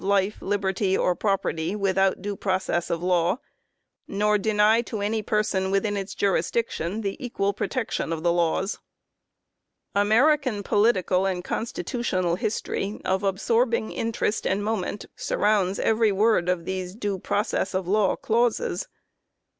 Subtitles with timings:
[0.03, 3.37] ON AMERICAN DEVELOPMENT 219 life, liberty, or property without due process of law;
[4.07, 8.79] nor deny to any person within its jurisdiction the equal protection of the laws".
[9.95, 16.95] American political and constitutional history of absorbing interest and moment surrounds every word of these
[16.95, 18.87] due process of law clauses.